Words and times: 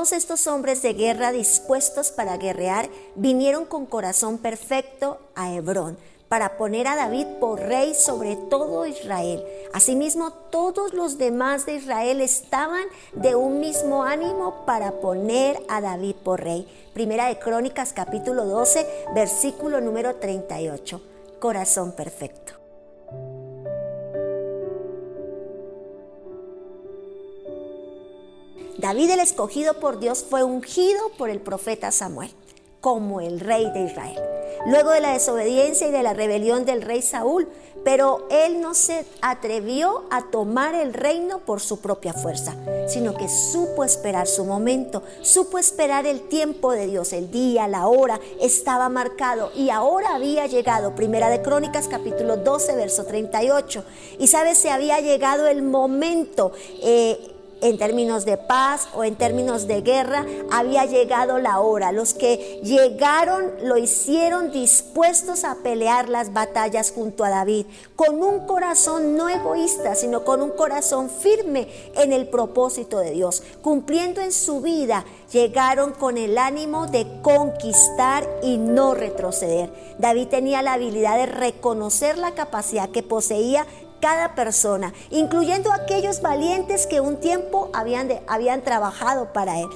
todos 0.00 0.12
estos 0.12 0.46
hombres 0.46 0.80
de 0.80 0.94
guerra 0.94 1.30
dispuestos 1.30 2.10
para 2.10 2.38
guerrear 2.38 2.88
vinieron 3.16 3.66
con 3.66 3.84
corazón 3.84 4.38
perfecto 4.38 5.18
a 5.34 5.52
Hebrón 5.52 5.98
para 6.26 6.56
poner 6.56 6.88
a 6.88 6.96
David 6.96 7.26
por 7.38 7.60
rey 7.60 7.94
sobre 7.94 8.36
todo 8.48 8.86
Israel. 8.86 9.44
Asimismo, 9.74 10.32
todos 10.32 10.94
los 10.94 11.18
demás 11.18 11.66
de 11.66 11.74
Israel 11.74 12.22
estaban 12.22 12.84
de 13.12 13.34
un 13.34 13.60
mismo 13.60 14.02
ánimo 14.02 14.64
para 14.64 14.90
poner 15.02 15.62
a 15.68 15.82
David 15.82 16.14
por 16.24 16.42
rey. 16.42 16.66
Primera 16.94 17.26
de 17.26 17.38
Crónicas 17.38 17.92
capítulo 17.92 18.46
12, 18.46 18.86
versículo 19.14 19.82
número 19.82 20.16
38. 20.16 20.98
Corazón 21.40 21.92
perfecto. 21.92 22.39
David 28.80 29.10
el 29.10 29.20
escogido 29.20 29.74
por 29.74 30.00
Dios 30.00 30.24
fue 30.28 30.42
ungido 30.42 31.10
por 31.18 31.28
el 31.28 31.40
profeta 31.40 31.92
Samuel 31.92 32.30
como 32.80 33.20
el 33.20 33.40
rey 33.40 33.70
de 33.72 33.82
Israel. 33.82 34.18
Luego 34.66 34.90
de 34.90 35.00
la 35.00 35.12
desobediencia 35.12 35.86
y 35.86 35.90
de 35.90 36.02
la 36.02 36.14
rebelión 36.14 36.64
del 36.64 36.80
rey 36.80 37.02
Saúl, 37.02 37.46
pero 37.84 38.26
él 38.30 38.62
no 38.62 38.72
se 38.72 39.04
atrevió 39.20 40.04
a 40.10 40.30
tomar 40.30 40.74
el 40.74 40.94
reino 40.94 41.40
por 41.40 41.60
su 41.60 41.80
propia 41.80 42.14
fuerza, 42.14 42.56
sino 42.88 43.14
que 43.14 43.28
supo 43.28 43.84
esperar 43.84 44.26
su 44.26 44.46
momento, 44.46 45.02
supo 45.20 45.58
esperar 45.58 46.06
el 46.06 46.22
tiempo 46.28 46.72
de 46.72 46.86
Dios, 46.86 47.12
el 47.12 47.30
día, 47.30 47.68
la 47.68 47.86
hora, 47.86 48.18
estaba 48.40 48.88
marcado 48.88 49.50
y 49.54 49.68
ahora 49.68 50.14
había 50.14 50.46
llegado, 50.46 50.94
Primera 50.94 51.28
de 51.28 51.42
Crónicas 51.42 51.86
capítulo 51.86 52.38
12, 52.38 52.76
verso 52.76 53.04
38, 53.04 53.84
y 54.18 54.26
sabe, 54.26 54.54
se 54.54 54.70
había 54.70 55.00
llegado 55.00 55.48
el 55.48 55.62
momento. 55.62 56.52
Eh, 56.82 57.36
en 57.60 57.78
términos 57.78 58.24
de 58.24 58.36
paz 58.36 58.88
o 58.94 59.04
en 59.04 59.16
términos 59.16 59.66
de 59.66 59.82
guerra, 59.82 60.24
había 60.50 60.84
llegado 60.86 61.38
la 61.38 61.60
hora. 61.60 61.92
Los 61.92 62.14
que 62.14 62.60
llegaron 62.62 63.52
lo 63.62 63.76
hicieron 63.76 64.50
dispuestos 64.50 65.44
a 65.44 65.56
pelear 65.56 66.08
las 66.08 66.32
batallas 66.32 66.92
junto 66.92 67.24
a 67.24 67.30
David, 67.30 67.66
con 67.96 68.22
un 68.22 68.46
corazón 68.46 69.16
no 69.16 69.28
egoísta, 69.28 69.94
sino 69.94 70.24
con 70.24 70.42
un 70.42 70.50
corazón 70.50 71.10
firme 71.10 71.68
en 71.96 72.12
el 72.12 72.28
propósito 72.28 72.98
de 72.98 73.10
Dios, 73.10 73.42
cumpliendo 73.62 74.20
en 74.20 74.32
su 74.32 74.60
vida. 74.60 75.04
Llegaron 75.32 75.92
con 75.92 76.18
el 76.18 76.38
ánimo 76.38 76.86
de 76.86 77.06
conquistar 77.22 78.28
y 78.42 78.58
no 78.58 78.94
retroceder. 78.94 79.70
David 79.98 80.28
tenía 80.28 80.62
la 80.62 80.72
habilidad 80.72 81.16
de 81.16 81.26
reconocer 81.26 82.18
la 82.18 82.32
capacidad 82.32 82.90
que 82.90 83.02
poseía 83.02 83.66
cada 84.00 84.34
persona, 84.34 84.92
incluyendo 85.10 85.72
aquellos 85.72 86.22
valientes 86.22 86.86
que 86.86 87.00
un 87.00 87.20
tiempo 87.20 87.70
habían, 87.72 88.08
habían 88.26 88.62
trabajado 88.62 89.32
para 89.32 89.60
él 89.60 89.68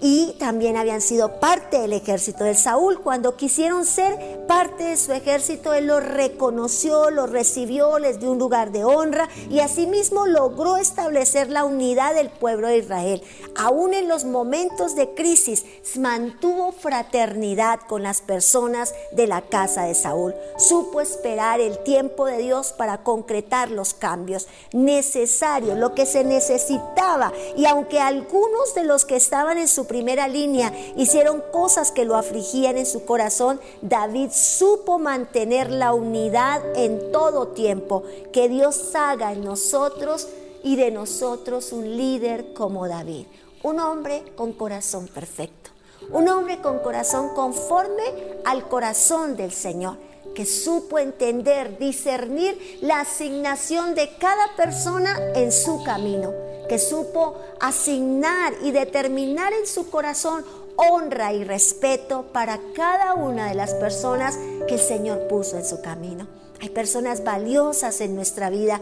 y 0.00 0.34
también 0.38 0.76
habían 0.76 1.00
sido 1.00 1.40
parte 1.40 1.78
del 1.78 1.92
ejército 1.92 2.44
de 2.44 2.54
Saúl. 2.54 3.00
Cuando 3.02 3.36
quisieron 3.36 3.84
ser 3.86 4.46
parte 4.46 4.84
de 4.84 4.96
su 4.96 5.12
ejército, 5.12 5.74
él 5.74 5.86
los 5.86 6.04
reconoció, 6.04 7.10
los 7.10 7.30
recibió, 7.30 7.98
les 7.98 8.20
dio 8.20 8.30
un 8.30 8.38
lugar 8.38 8.72
de 8.72 8.84
honra 8.84 9.28
y 9.50 9.60
asimismo 9.60 10.26
logró 10.26 10.76
establecer 10.76 11.50
la 11.50 11.64
unidad 11.64 12.14
del 12.14 12.30
pueblo 12.30 12.68
de 12.68 12.78
Israel. 12.78 13.22
Aún 13.56 13.94
en 13.94 14.08
los 14.08 14.24
momentos 14.24 14.94
de 14.94 15.14
crisis, 15.14 15.64
mantuvo 15.98 16.72
fraternidad 16.72 17.80
con 17.88 18.02
las 18.02 18.20
personas 18.20 18.94
de 19.12 19.26
la 19.26 19.42
casa 19.42 19.84
de 19.84 19.94
Saúl. 19.94 20.34
Supo 20.58 21.00
esperar 21.00 21.60
el 21.60 21.78
tiempo 21.82 22.26
de 22.26 22.38
Dios 22.38 22.72
para 22.72 23.02
concretar 23.02 23.70
los 23.70 23.94
cambios 23.94 24.46
necesarios, 24.72 25.78
lo 25.78 25.94
que 25.94 26.06
se 26.06 26.24
necesitaba. 26.24 27.32
Y 27.56 27.66
aunque 27.66 28.00
algunos 28.00 28.74
de 28.74 28.84
los 28.84 29.04
que 29.04 29.16
estaban 29.16 29.58
en 29.58 29.68
su 29.68 29.85
primera 29.86 30.28
línea. 30.28 30.72
Hicieron 30.96 31.42
cosas 31.52 31.92
que 31.92 32.04
lo 32.04 32.16
afligían 32.16 32.76
en 32.76 32.86
su 32.86 33.04
corazón, 33.04 33.60
David 33.82 34.30
supo 34.32 34.98
mantener 34.98 35.70
la 35.70 35.94
unidad 35.94 36.62
en 36.76 37.12
todo 37.12 37.48
tiempo. 37.48 38.02
Que 38.32 38.48
Dios 38.48 38.94
haga 38.94 39.32
en 39.32 39.44
nosotros 39.44 40.28
y 40.62 40.76
de 40.76 40.90
nosotros 40.90 41.72
un 41.72 41.96
líder 41.96 42.52
como 42.52 42.88
David, 42.88 43.26
un 43.62 43.80
hombre 43.80 44.24
con 44.34 44.52
corazón 44.52 45.08
perfecto, 45.08 45.70
un 46.10 46.28
hombre 46.28 46.60
con 46.60 46.80
corazón 46.80 47.30
conforme 47.34 48.02
al 48.44 48.68
corazón 48.68 49.36
del 49.36 49.52
Señor. 49.52 49.96
Que 50.34 50.44
supo 50.44 50.98
entender, 50.98 51.78
discernir 51.78 52.78
la 52.82 53.00
asignación 53.00 53.94
de 53.94 54.16
cada 54.18 54.54
persona 54.54 55.16
en 55.34 55.50
su 55.50 55.82
camino 55.82 56.30
que 56.68 56.78
supo 56.78 57.36
asignar 57.60 58.54
y 58.62 58.70
determinar 58.70 59.52
en 59.52 59.66
su 59.66 59.90
corazón 59.90 60.44
honra 60.76 61.32
y 61.32 61.44
respeto 61.44 62.26
para 62.32 62.60
cada 62.74 63.14
una 63.14 63.48
de 63.48 63.54
las 63.54 63.74
personas 63.74 64.38
que 64.68 64.74
el 64.74 64.80
Señor 64.80 65.26
puso 65.28 65.56
en 65.56 65.64
su 65.64 65.80
camino. 65.80 66.26
Hay 66.60 66.70
personas 66.70 67.24
valiosas 67.24 68.00
en 68.00 68.14
nuestra 68.14 68.50
vida, 68.50 68.80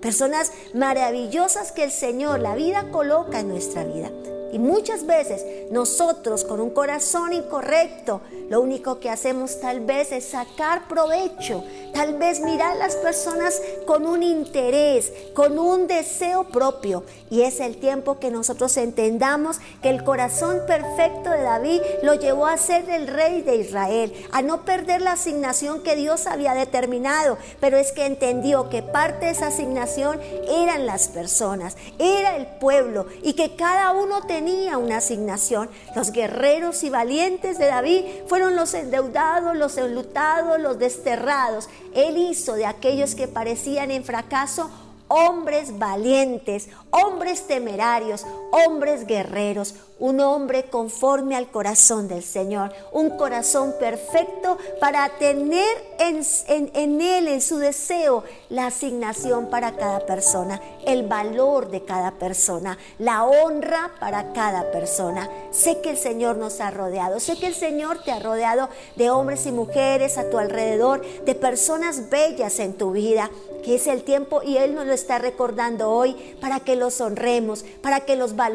personas 0.00 0.52
maravillosas 0.74 1.72
que 1.72 1.84
el 1.84 1.90
Señor, 1.90 2.40
la 2.40 2.54
vida 2.54 2.90
coloca 2.90 3.40
en 3.40 3.48
nuestra 3.48 3.84
vida. 3.84 4.10
Y 4.56 4.58
muchas 4.58 5.04
veces 5.04 5.44
nosotros 5.70 6.42
con 6.42 6.62
un 6.62 6.70
corazón 6.70 7.34
incorrecto, 7.34 8.22
lo 8.48 8.62
único 8.62 9.00
que 9.00 9.10
hacemos 9.10 9.60
tal 9.60 9.80
vez 9.80 10.12
es 10.12 10.24
sacar 10.24 10.88
provecho, 10.88 11.62
tal 11.92 12.14
vez 12.14 12.40
mirar 12.40 12.72
a 12.72 12.76
las 12.76 12.96
personas 12.96 13.60
con 13.84 14.06
un 14.06 14.22
interés, 14.22 15.12
con 15.34 15.58
un 15.58 15.86
deseo 15.86 16.44
propio. 16.44 17.04
Y 17.28 17.42
es 17.42 17.60
el 17.60 17.76
tiempo 17.76 18.18
que 18.18 18.30
nosotros 18.30 18.74
entendamos 18.78 19.58
que 19.82 19.90
el 19.90 20.02
corazón 20.04 20.62
perfecto 20.66 21.28
de 21.28 21.42
David 21.42 21.82
lo 22.02 22.14
llevó 22.14 22.46
a 22.46 22.56
ser 22.56 22.88
el 22.88 23.08
rey 23.08 23.42
de 23.42 23.56
Israel, 23.56 24.14
a 24.32 24.40
no 24.40 24.64
perder 24.64 25.02
la 25.02 25.12
asignación 25.12 25.82
que 25.82 25.96
Dios 25.96 26.26
había 26.26 26.54
determinado, 26.54 27.36
pero 27.60 27.76
es 27.76 27.92
que 27.92 28.06
entendió 28.06 28.70
que 28.70 28.82
parte 28.82 29.26
de 29.26 29.32
esa 29.32 29.48
asignación 29.48 30.18
eran 30.48 30.86
las 30.86 31.08
personas, 31.08 31.76
era 31.98 32.36
el 32.36 32.46
pueblo 32.46 33.04
y 33.22 33.34
que 33.34 33.54
cada 33.54 33.92
uno 33.92 34.22
tenía 34.26 34.45
una 34.46 34.98
asignación. 34.98 35.68
Los 35.94 36.12
guerreros 36.12 36.84
y 36.84 36.90
valientes 36.90 37.58
de 37.58 37.66
David 37.66 38.04
fueron 38.26 38.56
los 38.56 38.74
endeudados, 38.74 39.56
los 39.56 39.76
enlutados, 39.76 40.60
los 40.60 40.78
desterrados. 40.78 41.68
Él 41.94 42.16
hizo 42.16 42.54
de 42.54 42.66
aquellos 42.66 43.14
que 43.14 43.28
parecían 43.28 43.90
en 43.90 44.04
fracaso 44.04 44.70
hombres 45.08 45.78
valientes, 45.78 46.68
hombres 46.90 47.46
temerarios, 47.46 48.26
hombres 48.64 49.06
guerreros, 49.06 49.74
un 49.98 50.20
hombre 50.20 50.64
conforme 50.64 51.36
al 51.36 51.50
corazón 51.50 52.06
del 52.06 52.22
Señor, 52.22 52.72
un 52.92 53.10
corazón 53.10 53.74
perfecto 53.78 54.58
para 54.78 55.08
tener 55.18 55.64
en, 55.98 57.00
Él, 57.00 57.28
en 57.28 57.40
su 57.40 57.56
deseo, 57.56 58.24
la 58.50 58.66
asignación 58.66 59.48
para 59.48 59.76
cada 59.76 60.00
persona, 60.00 60.60
el 60.84 61.06
valor 61.06 61.70
de 61.70 61.84
cada 61.84 62.12
persona, 62.12 62.76
la 62.98 63.24
honra 63.24 63.90
para 63.98 64.32
cada 64.32 64.70
persona. 64.70 65.30
Sé 65.50 65.80
que 65.80 65.90
el 65.90 65.96
Señor 65.96 66.36
nos 66.36 66.60
ha 66.60 66.70
rodeado, 66.70 67.18
sé 67.18 67.38
que 67.38 67.46
el 67.46 67.54
Señor 67.54 68.02
te 68.02 68.12
ha 68.12 68.20
rodeado 68.20 68.68
de 68.96 69.10
hombres 69.10 69.46
y 69.46 69.52
mujeres 69.52 70.18
a 70.18 70.28
tu 70.28 70.38
alrededor, 70.38 71.02
de 71.24 71.34
personas 71.34 72.10
bellas 72.10 72.58
en 72.58 72.74
tu 72.74 72.92
vida, 72.92 73.30
que 73.64 73.76
es 73.76 73.86
el 73.86 74.04
tiempo 74.04 74.42
y 74.42 74.58
Él 74.58 74.74
nos 74.74 74.86
lo 74.86 74.92
está 74.92 75.18
recordando 75.18 75.90
hoy 75.90 76.14
para 76.40 76.60
que 76.60 76.76
los 76.76 77.00
honremos, 77.00 77.64
para 77.82 78.00
que 78.00 78.14
los 78.16 78.36
valoremos, 78.36 78.45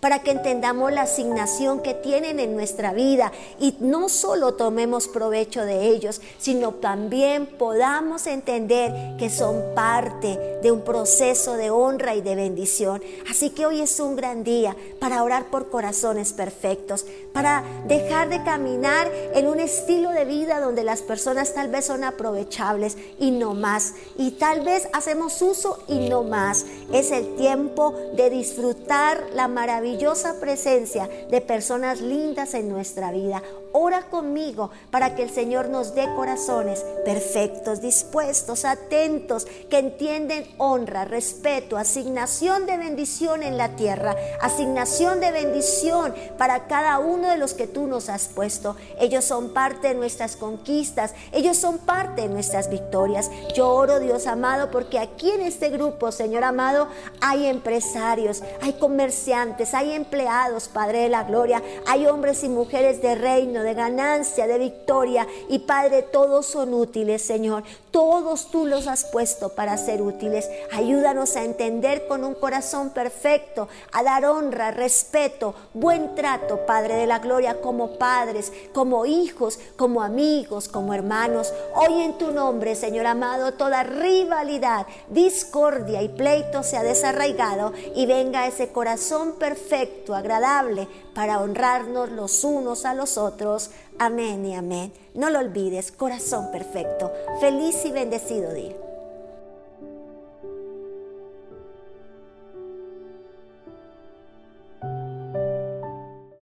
para 0.00 0.20
que 0.20 0.30
entendamos 0.30 0.92
la 0.92 1.02
asignación 1.02 1.80
que 1.80 1.94
tienen 1.94 2.40
en 2.40 2.54
nuestra 2.54 2.92
vida 2.92 3.32
y 3.58 3.76
no 3.80 4.08
solo 4.08 4.54
tomemos 4.54 5.08
provecho 5.08 5.64
de 5.64 5.88
ellos, 5.88 6.20
sino 6.38 6.72
también 6.72 7.46
podamos 7.46 8.26
entender 8.26 9.16
que 9.18 9.30
son 9.30 9.62
parte 9.74 10.58
de 10.62 10.70
un 10.70 10.82
proceso 10.82 11.56
de 11.56 11.70
honra 11.70 12.14
y 12.14 12.22
de 12.22 12.34
bendición. 12.34 13.02
Así 13.30 13.50
que 13.50 13.66
hoy 13.66 13.80
es 13.80 14.00
un 14.00 14.16
gran 14.16 14.44
día 14.44 14.76
para 14.98 15.22
orar 15.22 15.46
por 15.46 15.70
corazones 15.70 16.32
perfectos, 16.32 17.06
para 17.32 17.62
dejar 17.86 18.28
de 18.28 18.42
caminar 18.42 19.10
en 19.34 19.46
un 19.46 19.60
estilo 19.60 20.10
de 20.10 20.24
vida 20.24 20.60
donde 20.60 20.84
las 20.84 21.02
personas 21.02 21.54
tal 21.54 21.68
vez 21.68 21.86
son 21.86 22.04
aprovechables 22.04 22.96
y 23.18 23.30
no 23.30 23.54
más. 23.54 23.94
Y 24.16 24.32
tal 24.32 24.62
vez 24.62 24.88
hacemos 24.92 25.40
uso 25.42 25.78
y 25.88 26.08
no 26.08 26.22
más. 26.22 26.66
Es 26.92 27.10
el 27.10 27.36
tiempo 27.36 27.94
de 28.16 28.30
disfrutar 28.30 29.03
la 29.34 29.48
maravillosa 29.48 30.40
presencia 30.40 31.08
de 31.30 31.40
personas 31.40 32.00
lindas 32.00 32.54
en 32.54 32.68
nuestra 32.68 33.10
vida. 33.12 33.42
Ora 33.72 34.02
conmigo 34.02 34.70
para 34.92 35.16
que 35.16 35.24
el 35.24 35.30
Señor 35.30 35.68
nos 35.68 35.96
dé 35.96 36.06
corazones 36.14 36.84
perfectos, 37.04 37.80
dispuestos, 37.80 38.64
atentos, 38.64 39.46
que 39.68 39.78
entienden 39.78 40.46
honra, 40.58 41.04
respeto, 41.04 41.76
asignación 41.76 42.66
de 42.66 42.76
bendición 42.76 43.42
en 43.42 43.58
la 43.58 43.74
tierra, 43.74 44.14
asignación 44.40 45.18
de 45.18 45.32
bendición 45.32 46.14
para 46.38 46.68
cada 46.68 47.00
uno 47.00 47.28
de 47.28 47.36
los 47.36 47.54
que 47.54 47.66
tú 47.66 47.88
nos 47.88 48.08
has 48.08 48.28
puesto. 48.28 48.76
Ellos 49.00 49.24
son 49.24 49.52
parte 49.52 49.88
de 49.88 49.94
nuestras 49.94 50.36
conquistas, 50.36 51.12
ellos 51.32 51.56
son 51.56 51.78
parte 51.78 52.22
de 52.22 52.28
nuestras 52.28 52.70
victorias. 52.70 53.28
Yo 53.56 53.70
oro, 53.70 53.98
Dios 53.98 54.28
amado, 54.28 54.70
porque 54.70 55.00
aquí 55.00 55.30
en 55.30 55.40
este 55.40 55.70
grupo, 55.70 56.12
Señor 56.12 56.44
amado, 56.44 56.86
hay 57.20 57.46
empresarios, 57.46 58.42
hay 58.62 58.74
comerciantes, 58.84 59.72
hay 59.72 59.92
empleados, 59.92 60.68
Padre 60.68 60.98
de 60.98 61.08
la 61.08 61.24
Gloria, 61.24 61.62
hay 61.86 62.06
hombres 62.06 62.44
y 62.44 62.50
mujeres 62.50 63.00
de 63.00 63.14
reino, 63.14 63.62
de 63.62 63.72
ganancia, 63.72 64.46
de 64.46 64.58
victoria. 64.58 65.26
Y 65.48 65.60
Padre, 65.60 66.02
todos 66.02 66.44
son 66.44 66.74
útiles, 66.74 67.22
Señor. 67.22 67.62
Todos 67.90 68.50
tú 68.50 68.66
los 68.66 68.86
has 68.86 69.06
puesto 69.06 69.54
para 69.54 69.78
ser 69.78 70.02
útiles. 70.02 70.50
Ayúdanos 70.70 71.34
a 71.36 71.44
entender 71.44 72.06
con 72.06 72.24
un 72.24 72.34
corazón 72.34 72.90
perfecto, 72.90 73.68
a 73.90 74.02
dar 74.02 74.26
honra, 74.26 74.70
respeto, 74.70 75.54
buen 75.72 76.14
trato, 76.14 76.66
Padre 76.66 76.96
de 76.96 77.06
la 77.06 77.20
Gloria, 77.20 77.62
como 77.62 77.92
padres, 77.92 78.52
como 78.74 79.06
hijos, 79.06 79.58
como 79.76 80.02
amigos, 80.02 80.68
como 80.68 80.92
hermanos. 80.92 81.54
Hoy 81.74 82.02
en 82.02 82.18
tu 82.18 82.32
nombre, 82.32 82.74
Señor 82.74 83.06
amado, 83.06 83.52
toda 83.52 83.82
rivalidad, 83.82 84.86
discordia 85.08 86.02
y 86.02 86.08
pleito 86.10 86.62
se 86.62 86.76
ha 86.76 86.82
desarraigado 86.82 87.72
y 87.94 88.04
venga 88.04 88.46
ese 88.46 88.73
corazón 88.74 89.36
perfecto, 89.38 90.14
agradable, 90.14 90.86
para 91.14 91.40
honrarnos 91.40 92.10
los 92.10 92.44
unos 92.44 92.84
a 92.84 92.92
los 92.92 93.16
otros. 93.16 93.70
Amén 93.98 94.44
y 94.44 94.54
amén. 94.54 94.92
No 95.14 95.30
lo 95.30 95.38
olvides, 95.38 95.92
corazón 95.92 96.50
perfecto. 96.50 97.10
Feliz 97.40 97.82
y 97.86 97.92
bendecido 97.92 98.52
día. 98.52 98.76